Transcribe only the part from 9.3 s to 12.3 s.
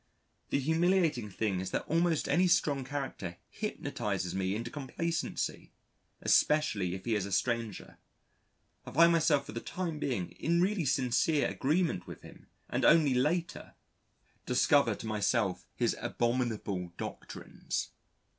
for the time being in really sincere agreement with